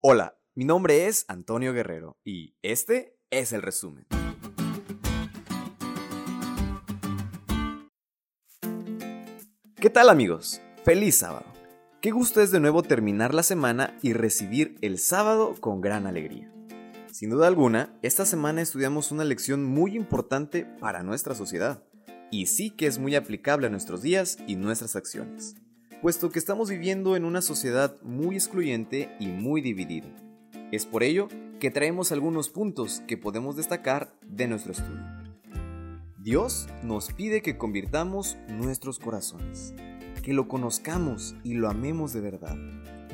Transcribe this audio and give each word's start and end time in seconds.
Hola, 0.00 0.38
mi 0.54 0.64
nombre 0.64 1.08
es 1.08 1.24
Antonio 1.26 1.72
Guerrero 1.72 2.20
y 2.22 2.54
este 2.62 3.18
es 3.30 3.52
el 3.52 3.62
resumen. 3.62 4.06
¿Qué 9.74 9.90
tal 9.90 10.08
amigos? 10.08 10.60
Feliz 10.84 11.16
sábado. 11.16 11.46
Qué 12.00 12.12
gusto 12.12 12.40
es 12.40 12.52
de 12.52 12.60
nuevo 12.60 12.84
terminar 12.84 13.34
la 13.34 13.42
semana 13.42 13.98
y 14.00 14.12
recibir 14.12 14.76
el 14.82 15.00
sábado 15.00 15.56
con 15.58 15.80
gran 15.80 16.06
alegría. 16.06 16.48
Sin 17.10 17.30
duda 17.30 17.48
alguna, 17.48 17.98
esta 18.02 18.24
semana 18.24 18.62
estudiamos 18.62 19.10
una 19.10 19.24
lección 19.24 19.64
muy 19.64 19.96
importante 19.96 20.64
para 20.78 21.02
nuestra 21.02 21.34
sociedad 21.34 21.82
y 22.30 22.46
sí 22.46 22.70
que 22.70 22.86
es 22.86 23.00
muy 23.00 23.16
aplicable 23.16 23.66
a 23.66 23.70
nuestros 23.70 24.02
días 24.02 24.38
y 24.46 24.54
nuestras 24.54 24.94
acciones, 24.94 25.56
puesto 26.00 26.30
que 26.30 26.38
estamos 26.38 26.70
viviendo 26.70 27.16
en 27.16 27.24
una 27.24 27.42
sociedad 27.42 27.96
muy 28.02 28.36
excluyente 28.36 29.14
y 29.20 29.26
muy 29.26 29.60
dividida. 29.60 30.08
Es 30.70 30.86
por 30.86 31.02
ello 31.02 31.28
que 31.60 31.70
traemos 31.70 32.12
algunos 32.12 32.48
puntos 32.50 33.02
que 33.06 33.16
podemos 33.16 33.56
destacar 33.56 34.14
de 34.22 34.48
nuestro 34.48 34.72
estudio. 34.72 35.04
Dios 36.18 36.68
nos 36.82 37.12
pide 37.12 37.42
que 37.42 37.56
convirtamos 37.56 38.36
nuestros 38.48 38.98
corazones, 38.98 39.74
que 40.22 40.32
lo 40.32 40.48
conozcamos 40.48 41.34
y 41.42 41.54
lo 41.54 41.68
amemos 41.68 42.12
de 42.12 42.20
verdad, 42.20 42.56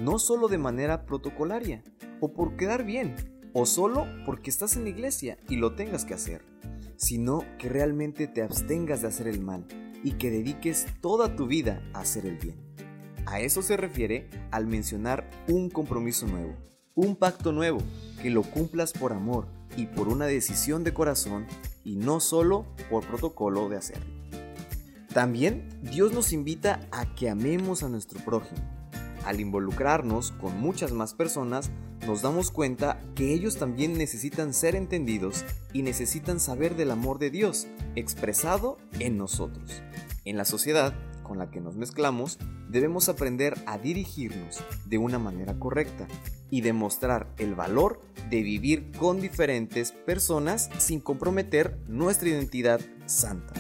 no 0.01 0.19
solo 0.19 0.49
de 0.49 0.59
manera 0.59 1.07
protocolaria 1.07 1.83
o 2.21 2.33
por 2.33 2.57
quedar 2.57 2.85
bien, 2.85 3.15
o 3.53 3.67
solo 3.67 4.07
porque 4.27 4.51
estás 4.51 4.77
en 4.77 4.85
la 4.85 4.91
iglesia 4.91 5.39
y 5.49 5.57
lo 5.57 5.75
tengas 5.75 6.05
que 6.05 6.15
hacer 6.15 6.55
sino 6.97 7.45
que 7.59 7.69
realmente 7.69 8.27
te 8.27 8.43
abstengas 8.43 9.03
de 9.03 9.09
hacer 9.09 9.29
el 9.29 9.41
mal 9.41 9.67
y 10.03 10.13
que 10.13 10.31
dediques 10.31 10.87
toda 11.01 11.37
tu 11.37 11.47
vida 11.47 11.83
a 11.93 12.01
hacer 12.01 12.27
el 12.27 12.39
bien. 12.39 12.64
A 13.27 13.41
eso 13.41 13.63
se 13.63 13.77
refiere 13.77 14.29
al 14.51 14.67
mencionar 14.67 15.29
un 15.49 15.71
compromiso 15.71 16.27
nuevo, 16.27 16.55
un 16.95 17.17
pacto 17.17 17.53
nuevo, 17.53 17.79
que 18.23 18.31
lo 18.31 18.43
cumplas 18.43 18.93
por 18.93 19.13
amor 19.13 19.47
y 19.77 19.87
por 19.87 20.09
una 20.09 20.27
decisión 20.27 20.85
de 20.85 20.95
corazón 20.95 21.47
y 21.85 21.97
no 21.97 22.21
solo 22.21 22.67
por 22.91 23.07
protocolo 23.07 23.69
de 23.69 23.77
hacerlo. 23.77 24.13
También 25.13 25.69
Dios 25.83 26.13
nos 26.13 26.33
invita 26.33 26.81
a 26.91 27.15
que 27.15 27.31
amemos 27.31 27.83
a 27.83 27.89
nuestro 27.89 28.19
prójimo. 28.25 28.61
Al 29.25 29.41
involucrarnos 29.41 30.33
con 30.33 30.61
muchas 30.61 30.93
más 30.93 31.15
personas, 31.15 31.71
nos 32.07 32.21
damos 32.21 32.51
cuenta 32.51 33.01
que 33.15 33.33
ellos 33.33 33.57
también 33.57 33.97
necesitan 33.97 34.53
ser 34.53 34.77
entendidos 34.77 35.45
y 35.73 35.83
necesitan 35.83 36.41
saber 36.41 36.77
del 36.77 36.91
amor 36.91 37.19
de 37.19 37.31
Dios 37.31 37.67
expresado 37.95 38.77
en 38.99 39.17
nosotros. 39.17 39.83
En 40.25 40.37
la 40.37 40.45
sociedad 40.45 40.95
con 41.25 41.39
la 41.39 41.51
que 41.51 41.61
nos 41.61 41.75
mezclamos, 41.75 42.39
debemos 42.69 43.09
aprender 43.09 43.57
a 43.67 43.79
dirigirnos 43.79 44.63
de 44.87 44.99
una 44.99 45.19
manera 45.19 45.59
correcta 45.59 46.07
y 46.51 46.61
demostrar 46.61 47.35
el 47.39 47.57
valor 47.57 48.01
de 48.31 48.43
vivir 48.43 48.93
con 48.93 49.21
diferentes 49.21 49.91
personas 49.91 50.71
sin 50.79 51.01
comprometer 51.01 51.81
nuestra 51.89 52.29
identidad 52.29 52.81
santa. 53.07 53.55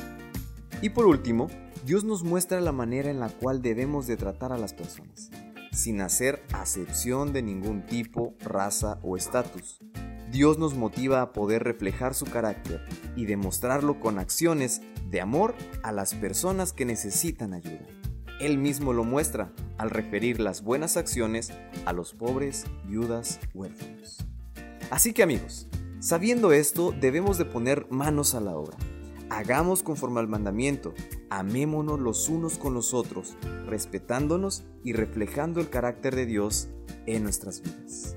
Y 0.81 0.91
por 0.91 1.07
último, 1.07 1.49
Dios 1.85 2.05
nos 2.05 2.23
muestra 2.23 2.61
la 2.61 2.71
manera 2.71 3.11
en 3.11 3.19
la 3.19 3.31
cual 3.31 3.63
debemos 3.63 4.07
de 4.07 4.17
tratar 4.17 4.53
a 4.53 4.59
las 4.59 4.73
personas 4.73 5.33
sin 5.75 6.01
hacer 6.01 6.43
acepción 6.53 7.33
de 7.33 7.43
ningún 7.43 7.85
tipo, 7.87 8.35
raza 8.41 8.99
o 9.03 9.17
estatus. 9.17 9.81
Dios 10.35 10.59
nos 10.59 10.75
motiva 10.75 11.23
a 11.23 11.33
poder 11.33 11.63
reflejar 11.63 12.13
su 12.13 12.27
carácter 12.27 12.85
y 13.15 13.25
demostrarlo 13.25 14.01
con 14.01 14.19
acciones 14.19 14.83
de 15.09 15.21
amor 15.21 15.55
a 15.83 15.93
las 15.93 16.13
personas 16.15 16.73
que 16.73 16.85
necesitan 16.85 17.55
ayuda. 17.55 17.87
Él 18.41 18.59
mismo 18.59 18.93
lo 18.93 19.05
muestra 19.05 19.53
al 19.79 19.91
referir 19.91 20.41
las 20.41 20.63
buenas 20.63 20.97
acciones 20.97 21.53
a 21.87 21.93
los 21.93 22.15
pobres, 22.15 22.65
viudas, 22.85 23.39
huérfanos. 23.55 24.27
Así 24.91 25.13
que 25.13 25.23
amigos, 25.23 25.69
sabiendo 26.01 26.53
esto 26.53 26.93
debemos 27.01 27.39
de 27.39 27.45
poner 27.45 27.87
manos 27.91 28.35
a 28.35 28.41
la 28.41 28.57
obra 28.57 28.77
Hagamos 29.31 29.83
conforme 29.83 30.21
al 30.21 30.29
mandamiento, 30.29 30.95
amémonos 31.31 31.99
los 31.99 32.29
unos 32.29 32.59
con 32.59 32.75
los 32.75 32.93
otros, 32.93 33.37
respetándonos 33.67 34.65
y 34.85 34.93
reflejando 34.93 35.61
el 35.61 35.71
carácter 35.71 36.15
de 36.15 36.27
Dios 36.27 36.69
en 37.07 37.23
nuestras 37.23 37.63
vidas. 37.63 38.17